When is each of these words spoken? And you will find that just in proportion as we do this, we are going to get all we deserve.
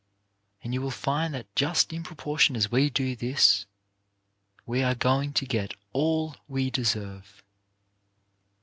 And 0.63 0.73
you 0.73 0.81
will 0.81 0.89
find 0.89 1.31
that 1.35 1.55
just 1.55 1.93
in 1.93 2.01
proportion 2.01 2.55
as 2.55 2.71
we 2.71 2.89
do 2.89 3.15
this, 3.15 3.67
we 4.65 4.81
are 4.81 4.95
going 4.95 5.31
to 5.33 5.45
get 5.45 5.75
all 5.93 6.35
we 6.47 6.71
deserve. 6.71 7.43